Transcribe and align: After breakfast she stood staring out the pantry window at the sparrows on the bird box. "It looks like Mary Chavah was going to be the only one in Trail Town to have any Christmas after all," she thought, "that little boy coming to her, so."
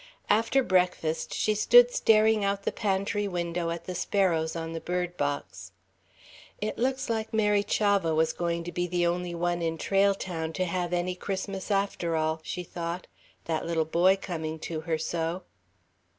After 0.31 0.63
breakfast 0.63 1.31
she 1.31 1.53
stood 1.53 1.91
staring 1.91 2.43
out 2.43 2.63
the 2.63 2.71
pantry 2.71 3.27
window 3.27 3.69
at 3.69 3.85
the 3.85 3.93
sparrows 3.93 4.55
on 4.55 4.73
the 4.73 4.81
bird 4.81 5.15
box. 5.15 5.73
"It 6.59 6.79
looks 6.79 7.07
like 7.07 7.31
Mary 7.35 7.63
Chavah 7.63 8.15
was 8.15 8.33
going 8.33 8.63
to 8.63 8.71
be 8.71 8.87
the 8.87 9.05
only 9.05 9.35
one 9.35 9.61
in 9.61 9.77
Trail 9.77 10.15
Town 10.15 10.53
to 10.53 10.65
have 10.65 10.91
any 10.91 11.13
Christmas 11.13 11.69
after 11.69 12.15
all," 12.15 12.39
she 12.43 12.63
thought, 12.63 13.05
"that 13.45 13.67
little 13.67 13.85
boy 13.85 14.17
coming 14.19 14.57
to 14.57 14.81
her, 14.89 14.97
so." 14.97 15.43